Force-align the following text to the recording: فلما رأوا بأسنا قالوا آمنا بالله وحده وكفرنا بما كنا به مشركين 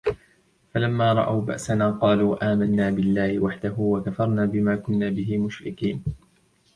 فلما 0.73 1.13
رأوا 1.13 1.41
بأسنا 1.41 1.91
قالوا 1.91 2.53
آمنا 2.53 2.89
بالله 2.89 3.39
وحده 3.39 3.75
وكفرنا 3.77 4.45
بما 4.45 4.75
كنا 4.75 5.09
به 5.09 5.37
مشركين 5.37 6.03